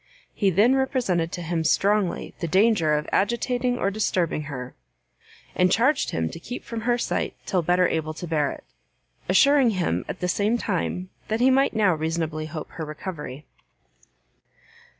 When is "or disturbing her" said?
3.77-4.73